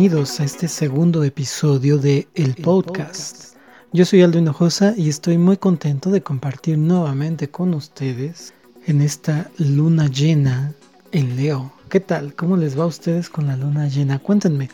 [0.00, 3.56] bienvenidos a este segundo episodio de El, Podcast.
[3.92, 8.54] Yo soy Aldo Hinojosa y estoy muy contento de compartir nuevamente con ustedes
[8.86, 10.72] en esta luna llena
[11.12, 11.70] en Leo.
[11.90, 12.34] ¿Qué tal?
[12.34, 14.18] ¿Cómo les va a ustedes con la luna llena?
[14.18, 14.70] Cuéntenme,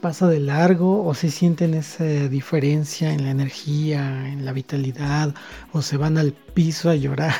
[0.00, 5.34] ¿pasa de largo o si sienten esa diferencia en la energía, en la vitalidad
[5.72, 7.34] o se van al piso a llorar?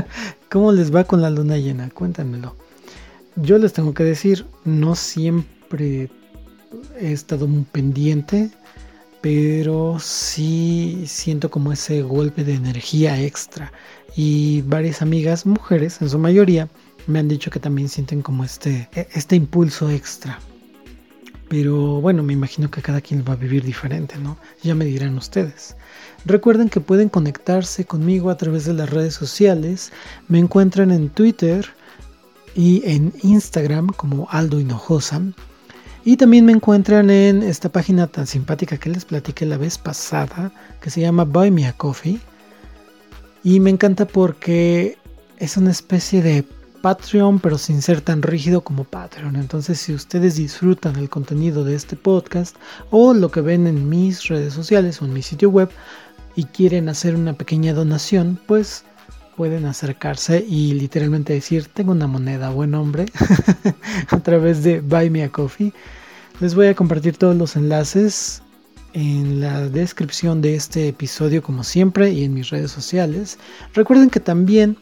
[0.50, 1.90] ¿Cómo les va con la luna llena?
[1.90, 2.56] Cuéntenmelo.
[3.36, 6.10] Yo les tengo que decir, no siempre
[7.00, 8.50] he estado muy pendiente,
[9.20, 13.72] pero sí siento como ese golpe de energía extra.
[14.14, 16.68] Y varias amigas, mujeres en su mayoría,
[17.06, 20.38] me han dicho que también sienten como este, e, este impulso extra.
[21.48, 24.36] Pero bueno, me imagino que cada quien va a vivir diferente, ¿no?
[24.62, 25.76] Ya me dirán ustedes.
[26.24, 29.92] Recuerden que pueden conectarse conmigo a través de las redes sociales.
[30.26, 31.66] Me encuentran en Twitter
[32.56, 35.22] y en Instagram como Aldo Hinojosa.
[36.06, 40.52] Y también me encuentran en esta página tan simpática que les platiqué la vez pasada,
[40.80, 42.20] que se llama Buy Me a Coffee.
[43.42, 44.98] Y me encanta porque
[45.38, 46.44] es una especie de
[46.80, 49.34] Patreon, pero sin ser tan rígido como Patreon.
[49.34, 52.54] Entonces, si ustedes disfrutan el contenido de este podcast
[52.90, 55.70] o lo que ven en mis redes sociales o en mi sitio web
[56.36, 58.84] y quieren hacer una pequeña donación, pues
[59.36, 63.06] pueden acercarse y literalmente decir, tengo una moneda, buen hombre,
[64.08, 65.72] a través de Buy Me a Coffee.
[66.40, 68.42] Les voy a compartir todos los enlaces
[68.94, 73.38] en la descripción de este episodio como siempre y en mis redes sociales.
[73.74, 74.78] Recuerden que también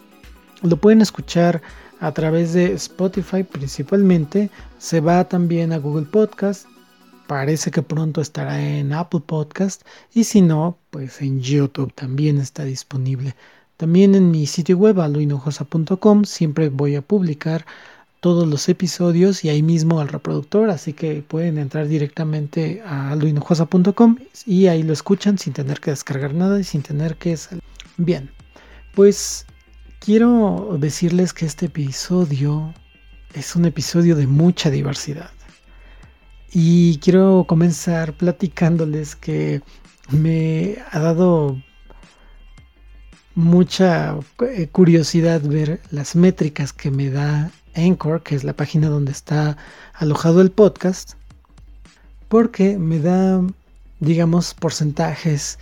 [0.62, 1.60] lo pueden escuchar
[2.00, 4.50] a través de Spotify principalmente.
[4.78, 6.66] Se va también a Google Podcast.
[7.26, 9.82] Parece que pronto estará en Apple Podcast.
[10.12, 13.34] Y si no, pues en YouTube también está disponible.
[13.76, 17.66] También en mi sitio web aldohinojosa.com siempre voy a publicar
[18.20, 24.16] todos los episodios y ahí mismo al reproductor, así que pueden entrar directamente a aldohinojosa.com
[24.46, 27.62] y ahí lo escuchan sin tener que descargar nada y sin tener que salir.
[27.98, 28.30] Bien,
[28.94, 29.44] pues
[29.98, 32.72] quiero decirles que este episodio
[33.34, 35.30] es un episodio de mucha diversidad.
[36.52, 39.60] Y quiero comenzar platicándoles que
[40.10, 41.60] me ha dado
[43.34, 49.12] mucha eh, curiosidad ver las métricas que me da Anchor, que es la página donde
[49.12, 49.56] está
[49.94, 51.14] alojado el podcast,
[52.28, 53.42] porque me da,
[54.00, 55.58] digamos, porcentajes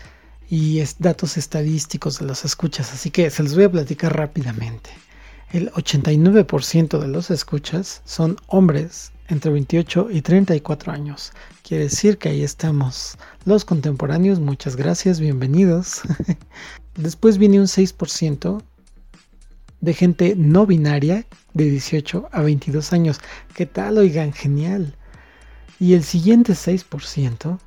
[0.51, 4.91] y datos estadísticos de los escuchas, así que se los voy a platicar rápidamente.
[5.53, 11.33] El 89% de los escuchas son hombres entre 28 y 34 años.
[11.63, 13.19] Quiere decir que ahí estamos.
[13.45, 16.01] Los contemporáneos, muchas gracias, bienvenidos.
[16.97, 18.63] Después viene un 6%
[19.83, 23.21] de gente no binaria de 18 a 22 años.
[23.55, 23.99] ¿Qué tal?
[23.99, 24.97] Oigan, genial.
[25.79, 27.59] Y el siguiente 6%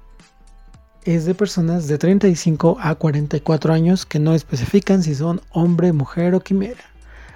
[1.03, 6.33] es de personas de 35 a 44 años que no especifican si son hombre, mujer
[6.33, 6.94] o quimera.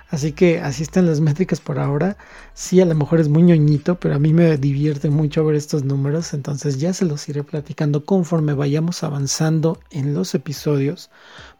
[0.10, 2.18] Así que así están las métricas por ahora.
[2.54, 5.84] Sí, a lo mejor es muy ñoñito, pero a mí me divierte mucho ver estos
[5.84, 6.34] números.
[6.34, 11.12] Entonces ya se los iré platicando conforme vayamos avanzando en los episodios.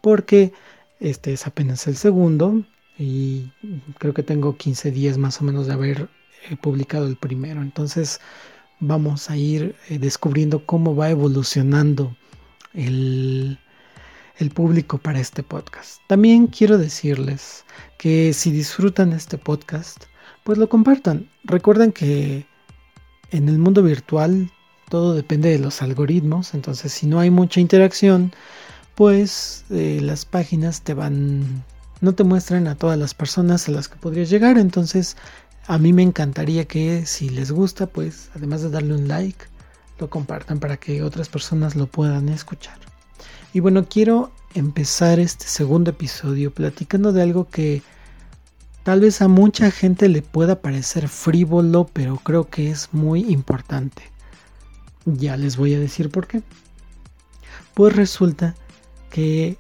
[0.02, 0.52] Porque
[1.00, 2.64] este es apenas el segundo.
[2.98, 3.52] Y
[4.00, 6.10] creo que tengo 15 días más o menos de haber
[6.50, 7.62] eh, publicado el primero.
[7.62, 8.20] Entonces
[8.80, 12.16] vamos a ir eh, descubriendo cómo va evolucionando
[12.74, 13.60] el
[14.40, 16.00] el público para este podcast.
[16.08, 17.66] También quiero decirles
[18.00, 20.06] que si disfrutan este podcast,
[20.46, 21.30] pues lo compartan.
[21.44, 22.48] Recuerden que
[23.30, 24.50] en el mundo virtual
[24.90, 28.32] todo depende de los algoritmos, entonces si no hay mucha interacción,
[28.96, 31.66] pues eh, las páginas te van,
[32.00, 35.18] no te muestran a todas las personas a las que podrías llegar, entonces
[35.68, 39.46] a mí me encantaría que si les gusta, pues además de darle un like,
[40.00, 42.78] lo compartan para que otras personas lo puedan escuchar.
[43.54, 47.82] Y bueno, quiero empezar este segundo episodio platicando de algo que
[48.84, 54.04] tal vez a mucha gente le pueda parecer frívolo, pero creo que es muy importante.
[55.06, 56.42] Ya les voy a decir por qué.
[57.74, 58.56] Pues resulta
[59.10, 59.58] que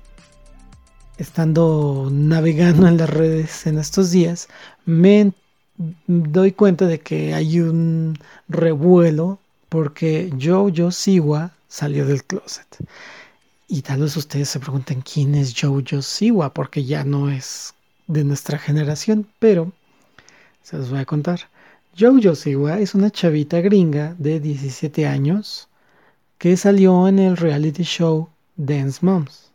[1.18, 4.48] estando navegando en las redes en estos días,
[4.86, 5.34] me
[6.08, 9.40] doy cuenta de que hay un revuelo
[9.70, 12.68] porque Jojo Siwa salió del closet.
[13.72, 17.76] Y tal vez ustedes se pregunten quién es Jojo Siwa, porque ya no es
[18.08, 19.72] de nuestra generación, pero
[20.64, 21.42] se los voy a contar.
[21.96, 25.70] Jojo Siwa es una chavita gringa de 17 años
[26.40, 29.52] que salió en el reality show Dance Moms.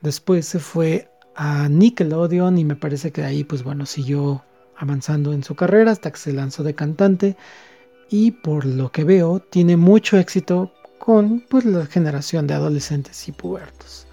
[0.00, 4.44] Después se fue a Nickelodeon y me parece que de ahí, pues bueno, siguió
[4.76, 7.36] avanzando en su carrera hasta que se lanzó de cantante
[8.10, 13.32] y por lo que veo tiene mucho éxito con pues, la generación de adolescentes y
[13.32, 14.06] pubertos.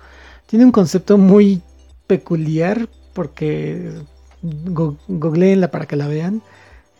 [0.47, 1.61] Tiene un concepto muy
[2.07, 3.91] peculiar porque
[4.41, 6.41] googleenla para que la vean.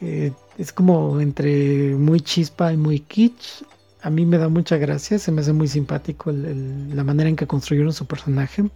[0.02, 3.64] Eh, es como entre muy chispa y muy kitsch.
[4.02, 7.48] A mí me da mucha gracia, se me hace muy simpático la manera en que
[7.48, 8.70] construyeron su personaje.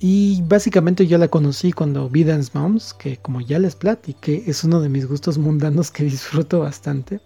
[0.00, 4.64] Y básicamente yo la conocí cuando vi Dance Moms, que como ya les platiqué, es
[4.64, 7.20] uno de mis gustos mundanos que disfruto bastante.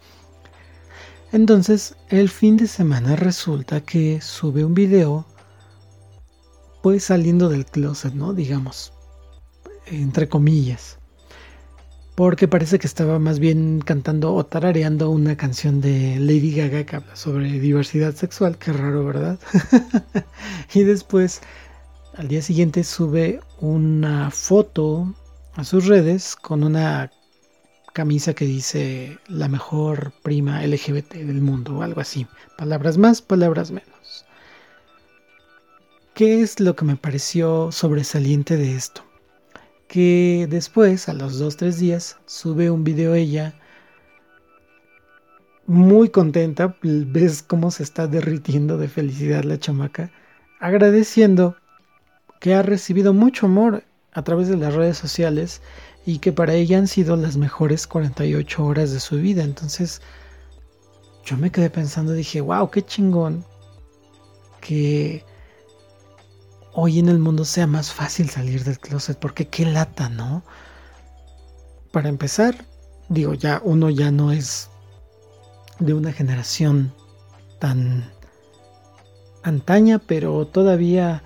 [1.35, 5.27] Entonces, el fin de semana resulta que sube un video,
[6.81, 8.35] pues saliendo del closet, ¿no?
[8.35, 8.93] Digamos,
[9.87, 11.01] entre comillas.
[12.15, 16.95] Porque parece que estaba más bien cantando o tarareando una canción de Lady Gaga que
[16.95, 18.57] habla sobre diversidad sexual.
[18.57, 19.41] Qué raro, ¿verdad?
[20.73, 21.41] y después
[22.17, 25.13] al día siguiente sube una foto
[25.55, 27.11] a sus redes con una
[27.95, 32.27] camisa que dice la mejor prima LGBT del mundo o algo así.
[32.59, 34.27] Palabras más, palabras menos.
[36.13, 39.03] ¿Qué es lo que me pareció sobresaliente de esto?
[39.89, 43.55] Que después, a los 2-3 días, sube un video ella
[45.67, 50.11] muy contenta, ves cómo se está derritiendo de felicidad la chamaca,
[50.59, 51.57] agradeciendo
[52.41, 55.63] que ha recibido mucho amor a través de las redes sociales
[56.07, 59.43] y que para ella han sido las mejores 48 horas de su vida.
[59.43, 60.03] Entonces
[61.25, 63.45] yo me quedé pensando, dije, wow, qué chingón
[64.61, 65.25] que
[66.73, 70.43] hoy en el mundo sea más fácil salir del closet, porque qué lata, ¿no?
[71.93, 72.67] Para empezar,
[73.09, 74.71] digo, ya uno ya no es
[75.79, 76.93] de una generación
[77.61, 78.13] tan
[79.43, 81.23] antaña, pero todavía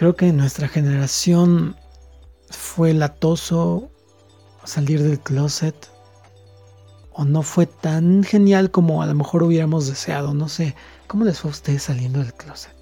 [0.00, 1.76] Creo que nuestra generación
[2.74, 3.90] fue latoso
[4.62, 5.74] salir del closet
[7.10, 10.34] o no fue tan genial como a lo mejor hubiéramos deseado.
[10.34, 10.76] No sé,
[11.08, 12.74] ¿cómo les fue a ustedes saliendo del closet?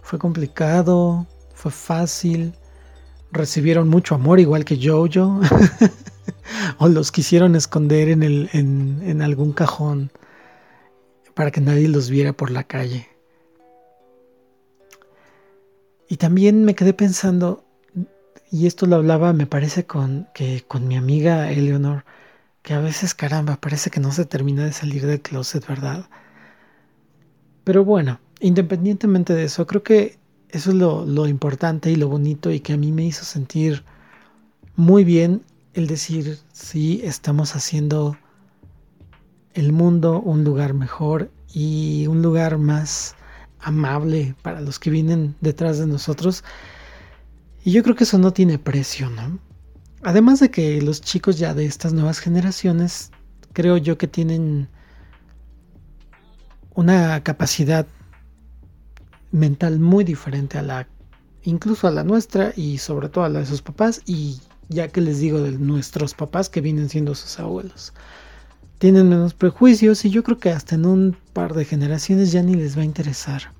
[0.00, 1.26] ¿Fue complicado?
[1.54, 2.54] ¿Fue fácil?
[3.32, 5.40] ¿Recibieron mucho amor igual que Jojo?
[6.78, 10.12] ¿O los quisieron esconder en, el, en, en algún cajón
[11.34, 13.08] para que nadie los viera por la calle?
[16.08, 17.65] Y también me quedé pensando,
[18.50, 22.04] y esto lo hablaba, me parece, con, que, con mi amiga Eleonor,
[22.62, 26.06] que a veces, caramba, parece que no se termina de salir del closet, ¿verdad?
[27.64, 30.18] Pero bueno, independientemente de eso, creo que
[30.50, 33.84] eso es lo, importante y lo bonito y que a mí me hizo sentir
[34.76, 35.42] muy bien
[35.74, 38.16] el decir, sí, estamos haciendo
[39.54, 43.16] el mundo un lugar mejor y un lugar más
[43.60, 46.44] amable para los que vienen detrás de nosotros.
[47.66, 49.40] Y yo creo que eso no tiene precio, ¿no?
[50.04, 53.10] Además de que los chicos ya de estas nuevas generaciones,
[53.54, 54.68] creo yo que tienen
[56.76, 57.84] una capacidad
[59.32, 60.86] mental muy diferente a la,
[61.42, 65.00] incluso a la nuestra y sobre todo a la de sus papás y ya que
[65.00, 67.92] les digo de nuestros papás que vienen siendo sus abuelos.
[68.78, 72.54] Tienen menos prejuicios y yo creo que hasta en un par de generaciones ya ni
[72.54, 73.50] les va a interesar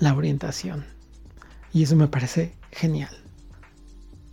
[0.00, 0.84] la orientación.
[1.72, 3.16] Y eso me parece genial.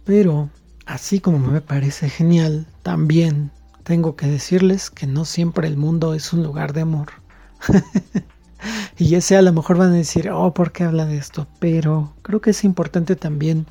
[0.03, 0.49] Pero,
[0.85, 3.51] así como me parece genial, también
[3.83, 7.07] tengo que decirles que no siempre el mundo es un lugar de amor.
[8.97, 11.47] y ese a lo mejor van a decir, oh, ¿por qué habla de esto?
[11.59, 13.65] Pero creo que es importante también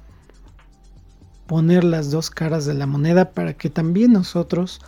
[1.47, 4.81] poner las dos caras de la moneda para que también nosotros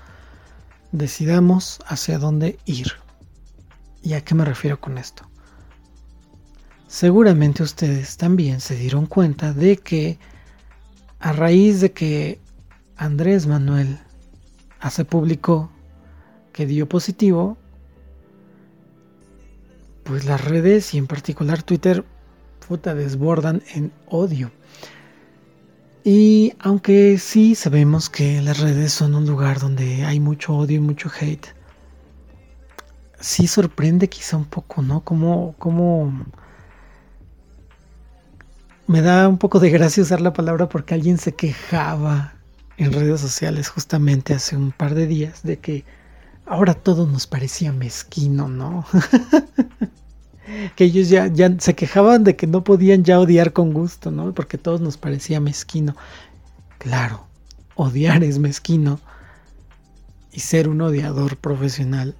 [0.93, 2.93] decidamos hacia dónde ir.
[4.03, 5.29] ¿Y a qué me refiero con esto?
[6.95, 10.17] Seguramente ustedes también se dieron cuenta de que
[11.19, 12.39] a raíz de que
[12.97, 13.99] Andrés Manuel
[14.79, 15.73] hace público
[16.53, 17.59] que dio positivo,
[20.05, 22.05] pues las redes y en particular Twitter
[22.69, 24.53] puta desbordan en odio.
[26.05, 30.81] Y aunque sí sabemos que las redes son un lugar donde hay mucho odio y
[30.81, 31.49] mucho hate,
[33.19, 35.01] sí sorprende quizá un poco, ¿no?
[35.01, 36.25] Como, como
[38.87, 42.35] me da un poco de gracia usar la palabra porque alguien se quejaba
[42.76, 45.85] en redes sociales justamente hace un par de días de que
[46.47, 48.85] ahora todo nos parecía mezquino, ¿no?
[50.76, 54.35] que ellos ya, ya se quejaban de que no podían ya odiar con gusto, ¿no?
[54.35, 55.97] Porque todo nos parecía mezquino.
[56.79, 57.26] Claro,
[57.76, 59.00] odiar es mezquino
[60.33, 62.14] y ser un odiador profesional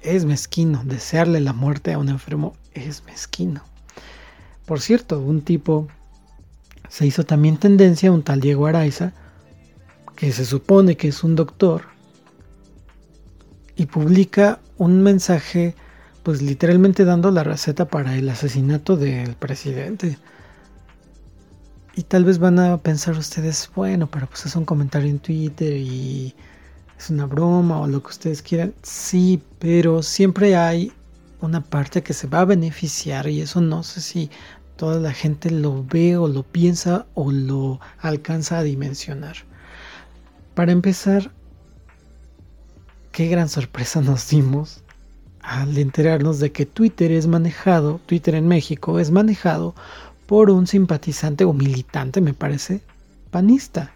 [0.00, 0.82] es mezquino.
[0.84, 3.62] Desearle la muerte a un enfermo es mezquino.
[4.66, 5.88] Por cierto, un tipo
[6.88, 9.12] se hizo también tendencia, un tal Diego Araiza,
[10.16, 11.82] que se supone que es un doctor,
[13.76, 15.74] y publica un mensaje
[16.22, 20.18] pues literalmente dando la receta para el asesinato del presidente.
[21.94, 25.76] Y tal vez van a pensar ustedes, bueno, pero pues es un comentario en Twitter
[25.76, 26.34] y
[26.96, 28.72] es una broma o lo que ustedes quieran.
[28.82, 30.92] Sí, pero siempre hay
[31.42, 34.30] una parte que se va a beneficiar y eso no sé si
[34.76, 39.36] toda la gente lo ve o lo piensa o lo alcanza a dimensionar.
[40.54, 41.30] Para empezar,
[43.10, 44.82] qué gran sorpresa nos dimos
[45.40, 49.74] al enterarnos de que Twitter es manejado, Twitter en México es manejado
[50.26, 52.80] por un simpatizante o militante, me parece,
[53.30, 53.92] panista.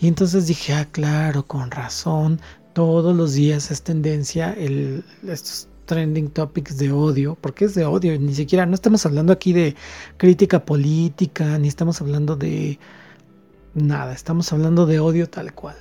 [0.00, 2.40] Y entonces dije, ah, claro, con razón,
[2.72, 8.18] todos los días es tendencia el, estos trending topics de odio, porque es de odio,
[8.18, 9.74] ni siquiera, no estamos hablando aquí de
[10.16, 12.78] crítica política, ni estamos hablando de
[13.74, 15.76] nada, estamos hablando de odio tal cual.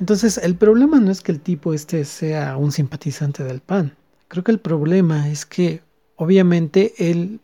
[0.00, 3.96] Entonces, el problema no es que el tipo este sea un simpatizante del PAN.
[4.28, 5.82] Creo que el problema es que
[6.16, 7.40] obviamente él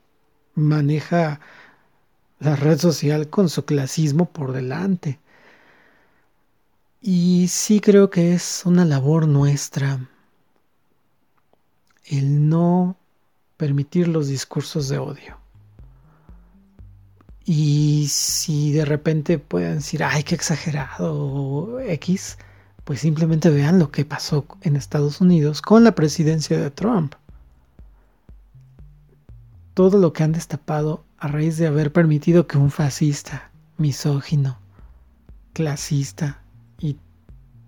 [0.54, 1.40] maneja
[2.38, 5.18] la red social con su clasismo por delante.
[7.00, 10.08] Y sí creo que es una labor nuestra
[12.04, 12.96] el no
[13.56, 15.38] permitir los discursos de odio.
[17.44, 22.38] Y si de repente pueden decir, ay, qué exagerado X,
[22.84, 27.14] pues simplemente vean lo que pasó en Estados Unidos con la presidencia de Trump
[29.75, 34.58] todo lo que han destapado a raíz de haber permitido que un fascista, misógino,
[35.52, 36.40] clasista
[36.78, 36.96] y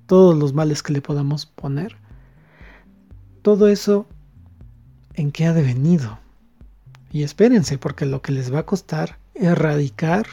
[0.06, 1.96] todos los males que le podamos poner,
[3.42, 4.06] todo eso
[5.16, 6.18] en qué ha devenido.
[7.12, 10.26] Y espérense, porque lo que les va a costar erradicar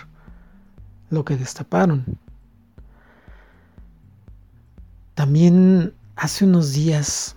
[1.10, 2.18] lo que destaparon.
[5.14, 7.36] También hace unos días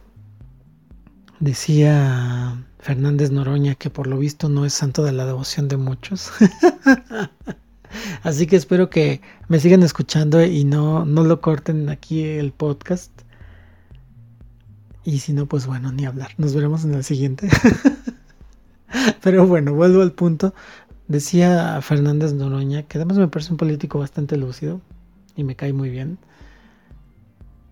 [1.41, 6.31] decía Fernández Noroña, que por lo visto no es santo de la devoción de muchos.
[8.23, 13.11] Así que espero que me sigan escuchando y no, no lo corten aquí el podcast.
[15.07, 16.33] Y si no, pues bueno, ni hablar.
[16.37, 17.49] Nos veremos en el siguiente.
[19.23, 20.53] Pero bueno, vuelvo al punto.
[21.09, 24.83] Decía Fernández Noroña, que además me parece un político bastante lúcido
[25.35, 26.19] y me cae muy bien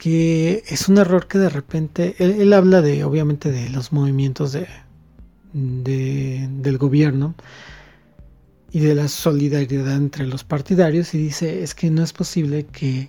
[0.05, 4.69] que es un error que de repente él, habla de obviamente de los movimientos de,
[5.55, 7.35] del gobierno
[8.71, 13.09] y de la solidaridad entre los partidarios y dice es que no es posible que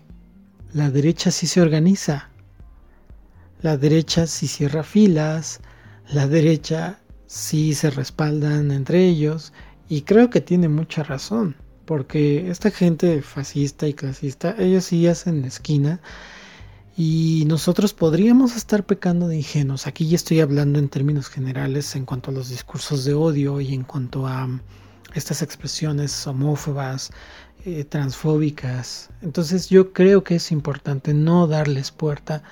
[0.72, 2.30] la derecha sí se organiza,
[3.66, 5.60] la derecha sí cierra filas,
[6.14, 9.54] la derecha sí se respaldan entre ellos
[9.90, 11.56] y creo que tiene mucha razón
[11.86, 16.00] porque esta gente fascista y clasista ellos sí hacen esquina
[16.96, 19.88] y nosotros podríamos estar pecando de ingenuos.
[19.88, 23.74] Aquí ya estoy hablando en términos generales en cuanto a los discursos de odio y
[23.74, 24.62] en cuanto a mm,
[25.16, 27.10] estas expresiones homófobas,
[27.66, 29.10] eh, transfóbicas.
[29.24, 32.44] Entonces yo creo que es importante no darles puerta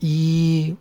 [0.00, 0.76] y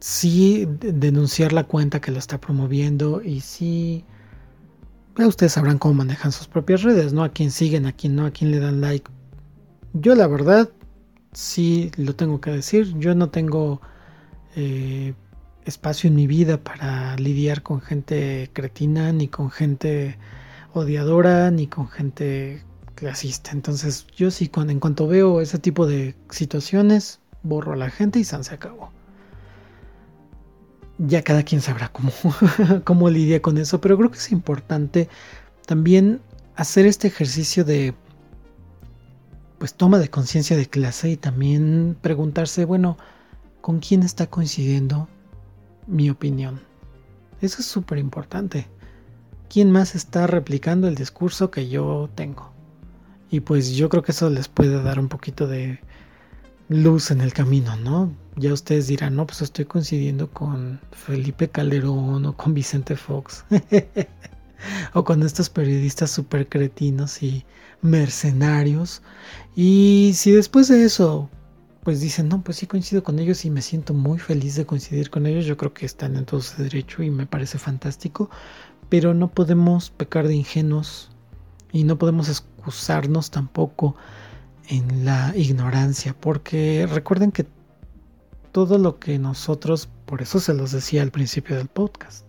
[0.00, 4.04] sí denunciar la cuenta que lo está promoviendo y sí...
[5.18, 7.24] ustedes sabrán cómo manejan sus propias redes, ¿no?
[7.24, 9.10] A quién siguen, a quién no, a quién le dan like.
[9.92, 10.70] Yo la verdad
[11.32, 13.80] sí lo tengo que decir, yo no tengo
[14.54, 15.14] eh,
[15.64, 20.18] espacio en mi vida para lidiar con gente cretina, ni con gente
[20.72, 22.62] odiadora, ni con gente
[22.94, 23.50] clasista.
[23.52, 28.18] Entonces yo sí, cuando, en cuanto veo ese tipo de situaciones, borro a la gente
[28.18, 28.90] y se acabó.
[30.98, 32.10] Ya cada quien sabrá cómo,
[32.84, 35.08] cómo lidia con eso, pero creo que es importante
[35.66, 36.20] también
[36.56, 37.94] hacer este ejercicio de
[39.58, 42.96] pues toma de conciencia de clase y también preguntarse, bueno,
[43.60, 45.08] ¿con quién está coincidiendo
[45.86, 46.60] mi opinión?
[47.40, 48.68] Eso es súper importante.
[49.48, 52.52] ¿Quién más está replicando el discurso que yo tengo?
[53.30, 55.80] Y pues yo creo que eso les puede dar un poquito de
[56.68, 58.12] luz en el camino, ¿no?
[58.36, 63.44] Ya ustedes dirán, no, pues estoy coincidiendo con Felipe Calderón o con Vicente Fox.
[64.94, 67.44] o con estos periodistas súper cretinos y
[67.82, 69.02] mercenarios.
[69.56, 71.30] Y si después de eso,
[71.82, 75.10] pues dicen, no, pues sí coincido con ellos y me siento muy feliz de coincidir
[75.10, 78.30] con ellos, yo creo que están en todo su derecho y me parece fantástico,
[78.88, 81.10] pero no podemos pecar de ingenuos
[81.72, 83.96] y no podemos excusarnos tampoco
[84.68, 87.46] en la ignorancia, porque recuerden que
[88.52, 92.24] todo lo que nosotros, por eso se los decía al principio del podcast,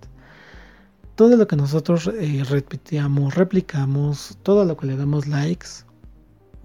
[1.15, 5.67] todo lo que nosotros eh, replicamos, todo lo que le damos likes,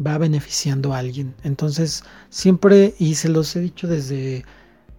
[0.05, 1.35] va beneficiando a alguien.
[1.43, 4.45] Entonces, siempre, y se los he dicho desde,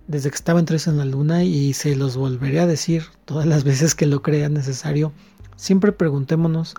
[0.08, 3.46] desde que estaba en Tres en la Luna, y se los volveré a decir todas
[3.46, 5.14] las veces que lo crea necesario,
[5.56, 6.76] siempre preguntémonos,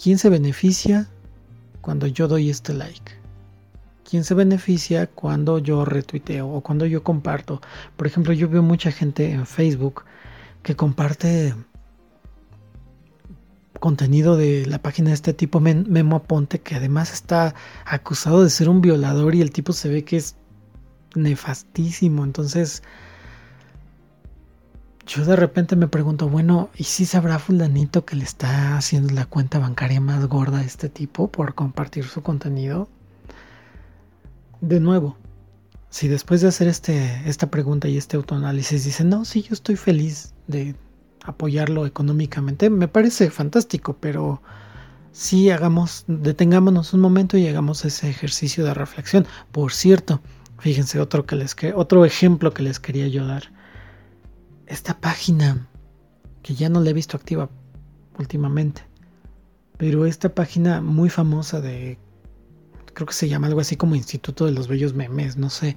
[0.00, 1.08] ¿quién se beneficia
[1.80, 3.12] cuando yo doy este like?
[4.08, 7.60] ¿Quién se beneficia cuando yo retuiteo o cuando yo comparto?
[7.96, 10.04] Por ejemplo, yo veo mucha gente en Facebook
[10.62, 11.54] que comparte
[13.78, 18.68] contenido de la página de este tipo Memo Aponte, que además está acusado de ser
[18.68, 20.36] un violador y el tipo se ve que es
[21.14, 22.24] nefastísimo.
[22.24, 22.82] Entonces,
[25.06, 29.26] yo de repente me pregunto, bueno, ¿y si sabrá fulanito que le está haciendo la
[29.26, 32.88] cuenta bancaria más gorda a este tipo por compartir su contenido?
[34.60, 35.16] De nuevo,
[35.88, 39.76] si después de hacer este, esta pregunta y este autoanálisis dice, no, sí, yo estoy
[39.76, 40.76] feliz de
[41.24, 44.40] apoyarlo económicamente, me parece fantástico, pero
[45.12, 49.26] sí hagamos, detengámonos un momento y hagamos ese ejercicio de reflexión.
[49.50, 50.20] Por cierto,
[50.58, 53.59] fíjense otro, que les, otro ejemplo que les quería yo dar.
[54.70, 55.66] Esta página,
[56.44, 57.50] que ya no la he visto activa
[58.20, 58.82] últimamente,
[59.76, 61.98] pero esta página muy famosa de,
[62.94, 65.76] creo que se llama algo así como Instituto de los Bellos Memes, no sé.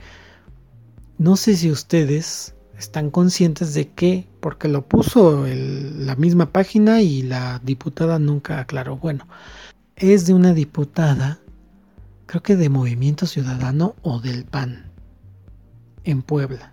[1.17, 7.23] No sé si ustedes están conscientes de que, porque lo puso la misma página y
[7.23, 9.27] la diputada nunca aclaró, bueno,
[9.95, 11.39] es de una diputada,
[12.27, 14.91] creo que de Movimiento Ciudadano o del PAN,
[16.03, 16.72] en Puebla,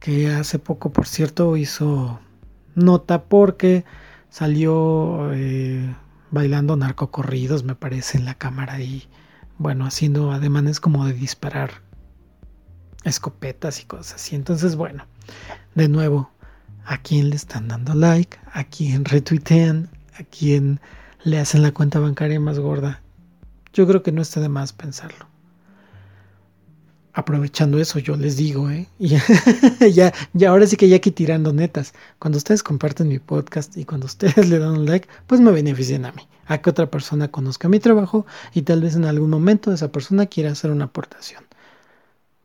[0.00, 2.20] que hace poco, por cierto, hizo
[2.74, 3.84] nota porque
[4.30, 5.94] salió eh,
[6.30, 9.08] bailando narcocorridos, me parece, en la cámara y,
[9.58, 11.82] bueno, haciendo ademanes como de disparar
[13.04, 14.36] escopetas y cosas así.
[14.36, 15.06] Entonces, bueno,
[15.74, 16.30] de nuevo,
[16.84, 20.80] a quién le están dando like, a quién retuitean, a quién
[21.22, 23.02] le hacen la cuenta bancaria más gorda.
[23.72, 25.27] Yo creo que no está de más pensarlo.
[27.18, 28.86] Aprovechando eso, yo les digo, ¿eh?
[29.00, 31.92] ya, ya, ahora sí que ya aquí tirando netas.
[32.20, 36.04] Cuando ustedes comparten mi podcast y cuando ustedes le dan un like, pues me benefician
[36.04, 36.22] a mí.
[36.46, 40.26] A que otra persona conozca mi trabajo y tal vez en algún momento esa persona
[40.26, 41.42] quiera hacer una aportación.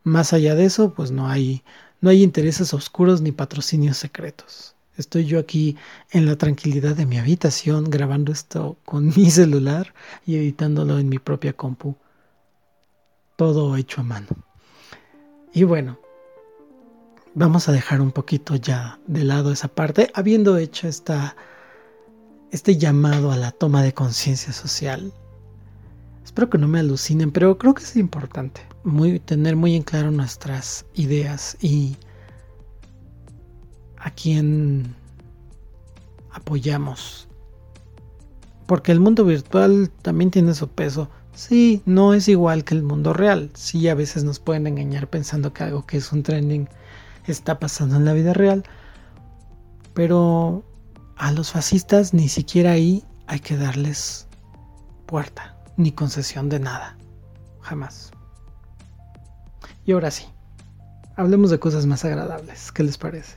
[0.02, 1.62] Más allá de eso, pues no hay,
[2.00, 4.74] no hay intereses oscuros ni patrocinios secretos.
[4.96, 5.76] Estoy yo aquí
[6.10, 9.94] en la tranquilidad de mi habitación grabando esto con mi celular
[10.26, 11.94] y editándolo en mi propia compu.
[13.36, 14.26] Todo hecho a mano.
[15.54, 15.98] Y bueno,
[17.34, 21.36] vamos a dejar un poquito ya de lado esa parte, habiendo hecho esta,
[22.50, 25.12] este llamado a la toma de conciencia social
[26.24, 28.62] Espero que no me alucinen, pero creo que es importante
[29.24, 31.96] tener muy en claro nuestras ideas y
[33.98, 34.96] a quién
[36.32, 37.28] apoyamos.
[38.66, 41.08] Porque el mundo virtual también tiene su peso.
[41.34, 43.50] Sí, no es igual que el mundo real.
[43.54, 46.68] Sí, a veces nos pueden engañar pensando que algo que es un trending
[47.26, 48.64] está pasando en la vida real.
[49.94, 50.64] Pero
[51.16, 54.26] a los fascistas ni siquiera ahí hay que darles
[55.06, 56.96] puerta ni concesión de nada.
[57.60, 58.12] Jamás.
[59.86, 60.24] Y ahora sí,
[61.16, 62.72] hablemos de cosas más agradables.
[62.72, 63.36] ¿Qué les parece?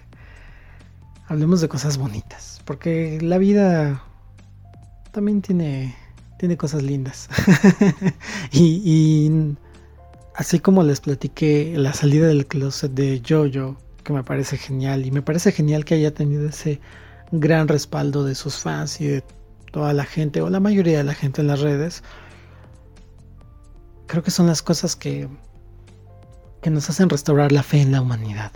[1.27, 4.01] Hablemos de cosas bonitas, porque la vida
[5.11, 5.95] también tiene,
[6.37, 7.29] tiene cosas lindas.
[8.51, 9.31] y,
[10.35, 15.11] así como les platiqué la salida del closet de Jojo, que me parece genial, y
[15.11, 16.79] me parece genial que haya tenido ese
[17.31, 19.23] gran respaldo de sus fans y de
[19.71, 22.03] toda la gente, o la mayoría de la gente en las redes,
[24.05, 25.27] creo que son las cosas que,
[26.61, 28.51] que nos hacen restaurar la fe en la humanidad.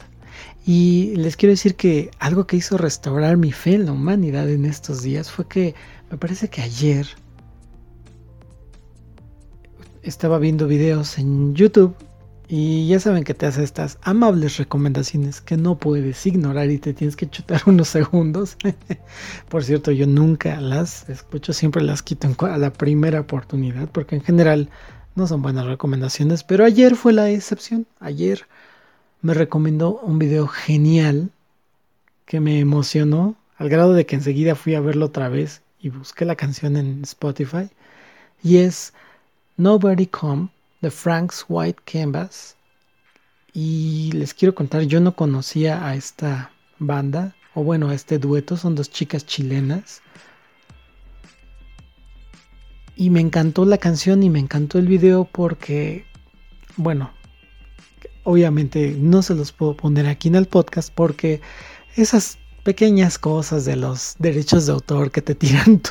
[0.65, 4.65] Y les quiero decir que algo que hizo restaurar mi fe en la humanidad en
[4.65, 5.76] estos días fue que
[6.10, 7.08] me parece que ayer
[10.04, 11.96] estaba viendo videos en YouTube
[12.48, 16.94] y ya saben que te hace estas amables recomendaciones que no puedes ignorar y te
[16.94, 18.58] tienes que chutar unos segundos.
[19.50, 24.22] Por cierto, yo nunca las escucho, siempre las quito a la primera oportunidad porque en
[24.22, 24.70] general
[25.16, 27.88] no son buenas recomendaciones, pero ayer fue la excepción.
[28.00, 28.46] Ayer
[29.22, 31.30] me recomendó un video genial
[32.26, 36.26] que me emocionó al grado de que enseguida fui a verlo otra vez y busqué
[36.26, 37.70] la canción en Spotify.
[38.44, 38.94] Y es
[39.58, 40.50] Nobody Come
[40.82, 42.56] de Frank's White Canvas.
[43.54, 48.56] Y les quiero contar, yo no conocía a esta banda, o bueno, a este dueto,
[48.56, 50.02] son dos chicas chilenas
[53.02, 56.06] y me encantó la canción y me encantó el video porque,
[56.78, 57.12] bueno,
[58.24, 61.42] obviamente no se los puedo poner aquí en el podcast porque
[61.96, 65.82] esas pequeñas cosas de los derechos de autor que te tiran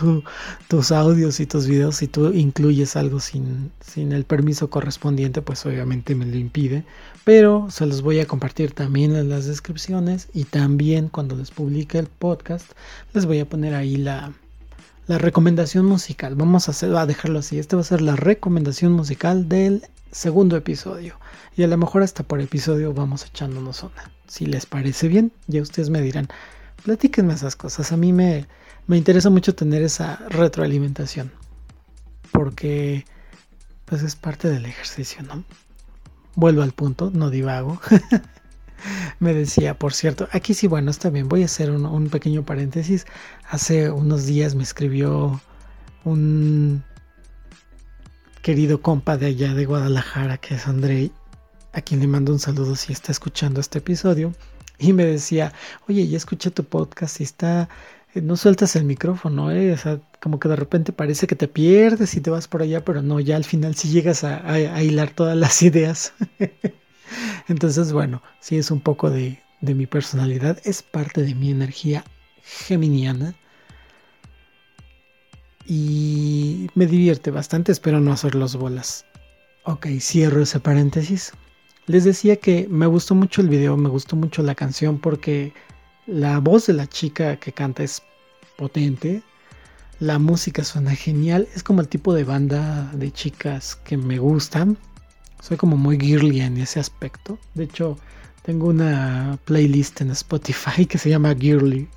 [0.69, 5.65] tus audios y tus videos si tú incluyes algo sin, sin el permiso correspondiente pues
[5.67, 6.85] obviamente me lo impide
[7.25, 11.99] pero se los voy a compartir también en las descripciones y también cuando les publique
[11.99, 12.71] el podcast
[13.13, 14.33] les voy a poner ahí la,
[15.07, 16.35] la recomendación musical.
[16.37, 20.57] Vamos a, hacer, a dejarlo así este va a ser la recomendación musical del segundo
[20.57, 21.19] episodio.
[21.57, 24.11] Y a lo mejor hasta por episodio vamos echándonos una.
[24.27, 26.29] Si les parece bien ya ustedes me dirán
[26.81, 27.93] platíquenme esas cosas.
[27.93, 28.47] A mí me,
[28.87, 31.33] me interesa mucho tener esa retroalimentación.
[32.33, 33.05] Porque
[33.85, 35.45] pues es parte del ejercicio, ¿no?
[36.37, 37.81] Vuelvo al punto, no divago.
[39.21, 42.45] me decía, por cierto, aquí sí, bueno, está bien, voy a hacer un, un, pequeño
[42.45, 43.07] paréntesis.
[43.49, 45.41] Hace unos días me escribió
[46.05, 46.85] un
[48.43, 51.13] querido compa de allá de Guadalajara, que es Andrei,
[51.73, 54.33] a quien le mando un saludo si está escuchando este episodio
[54.81, 55.53] y me decía,
[55.89, 57.69] oye, ya escuché tu podcast y está,
[58.15, 59.73] eh, no sueltas el micrófono, ¿eh?
[59.73, 62.85] O sea, como que de repente parece que te pierdes y te vas por allá,
[62.85, 66.15] pero no, ya al final sí llegas a, hilar todas las ideas.
[67.49, 72.05] Entonces, bueno, sí es un poco de, de mi personalidad, es parte de mi energía
[72.43, 73.35] geminiana.
[75.67, 79.05] Y me divierte bastante, espero no hacer los bolas.
[79.65, 81.33] Ok, cierro ese paréntesis.
[81.91, 85.53] Les decía que me gustó mucho el video, me gustó mucho la canción porque
[86.07, 88.01] la voz de la chica que canta es
[88.57, 89.25] potente,
[89.99, 94.79] la música suena genial, es como el tipo de banda de chicas que me gustan.
[95.43, 97.41] Soy como muy girly en ese aspecto.
[97.55, 97.99] De hecho,
[98.43, 101.89] tengo una playlist en Spotify que se llama Girly,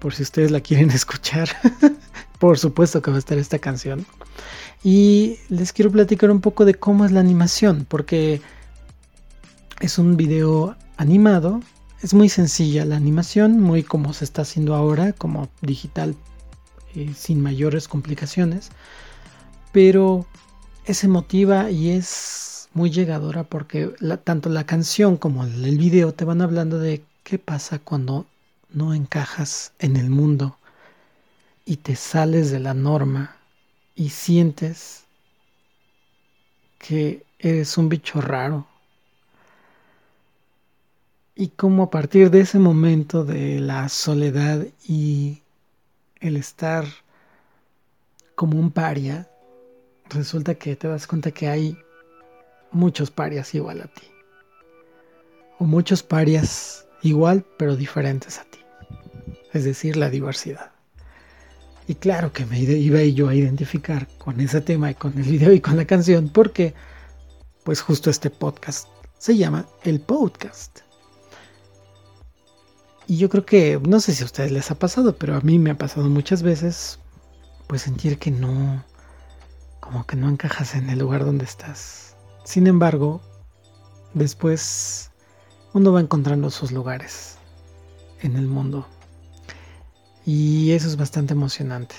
[0.00, 1.48] por si ustedes la quieren escuchar.
[2.40, 4.06] por supuesto que va a estar esta canción.
[4.82, 8.40] Y les quiero platicar un poco de cómo es la animación, porque
[9.80, 11.60] es un video animado.
[12.02, 16.14] Es muy sencilla la animación, muy como se está haciendo ahora, como digital,
[16.94, 18.70] eh, sin mayores complicaciones.
[19.72, 20.26] Pero
[20.84, 23.92] es emotiva y es muy llegadora porque
[24.24, 28.26] tanto la canción como el video te van hablando de qué pasa cuando
[28.70, 30.58] no encajas en el mundo
[31.64, 33.36] y te sales de la norma
[33.94, 35.04] y sientes
[36.78, 38.66] que eres un bicho raro
[41.38, 45.42] y cómo a partir de ese momento de la soledad y
[46.20, 46.86] el estar
[48.34, 49.28] como un paria,
[50.08, 51.78] resulta que te das cuenta que hay
[52.72, 54.06] muchos parias igual a ti.
[55.58, 58.60] O muchos parias igual pero diferentes a ti.
[59.52, 60.72] Es decir, la diversidad.
[61.86, 65.52] Y claro que me iba yo a identificar con ese tema y con el video
[65.52, 66.72] y con la canción porque
[67.62, 70.85] pues justo este podcast se llama el podcast.
[73.06, 75.58] Y yo creo que, no sé si a ustedes les ha pasado, pero a mí
[75.58, 76.98] me ha pasado muchas veces,
[77.68, 78.84] pues sentir que no,
[79.80, 82.16] como que no encajas en el lugar donde estás.
[82.44, 83.20] Sin embargo,
[84.14, 85.12] después
[85.72, 87.36] uno va encontrando sus lugares
[88.22, 88.86] en el mundo.
[90.24, 91.94] Y eso es bastante emocionante.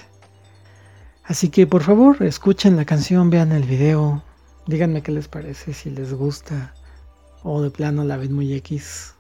[1.24, 4.24] Así que por favor, escuchen la canción, vean el video,
[4.66, 6.74] díganme qué les parece, si les gusta
[7.44, 9.14] o de plano la ven muy X.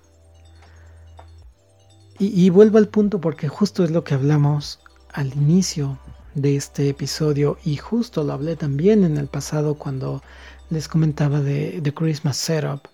[2.20, 4.80] Y, vuelvo al punto porque justo es lo que hablamos
[5.14, 6.00] al inicio
[6.34, 10.24] de este episodio y justo lo hablé también en el pasado cuando
[10.72, 12.88] les comentaba de The Christmas Setup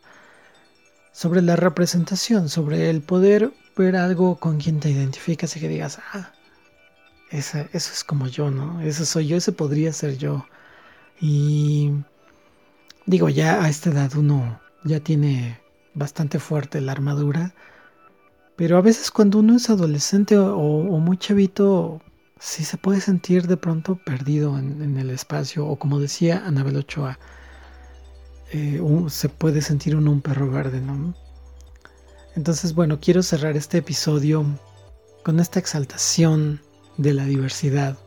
[1.13, 5.99] sobre la representación, sobre el poder ver algo con quien te identificas y que digas,
[6.11, 6.33] ah,
[7.31, 8.81] eso es como yo, ¿no?
[8.81, 10.45] Ese soy yo, ese podría ser yo.
[11.19, 11.91] Y
[13.05, 15.59] digo, ya a esta edad uno ya tiene
[15.93, 17.53] bastante fuerte la armadura
[18.55, 20.57] pero a veces cuando uno es adolescente o,
[20.99, 22.01] muy chavito,
[22.39, 25.65] sí se puede sentir de pronto perdido en, el espacio.
[25.67, 27.19] O como decía Anabel Ochoa,
[28.51, 31.15] eh, se puede sentir uno un perro verde, ¿no?
[32.35, 34.45] Entonces, bueno, quiero cerrar este episodio
[35.23, 36.61] con esta exaltación
[36.97, 37.97] de la diversidad.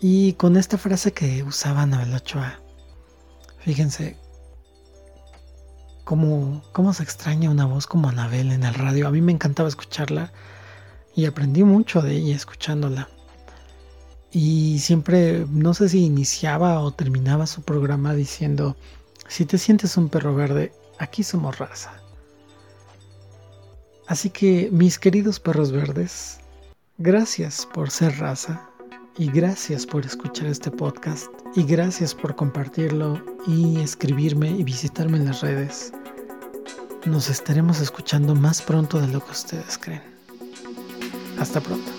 [0.00, 2.60] Y con esta frase que usaba Anabel Ochoa.
[3.58, 4.16] Fíjense,
[6.08, 9.06] cómo, cómo se extraña una voz como Anabel en el radio.
[9.06, 10.32] A mí me encantaba escucharla
[11.14, 13.10] y aprendí mucho de ella escuchándola.
[14.32, 18.74] Y siempre, no sé si iniciaba o terminaba su programa diciendo,
[19.28, 21.92] si te sientes un perro verde, aquí somos raza.
[24.06, 26.38] Así que, mis queridos perros verdes,
[26.96, 28.66] gracias por ser raza
[29.18, 35.24] y gracias por escuchar este podcast y gracias por compartirlo y escribirme y visitarme en
[35.24, 35.92] las redes.
[37.04, 40.02] nos estaremos escuchando más pronto de lo que ustedes creen.
[41.36, 41.97] Hasta pronto.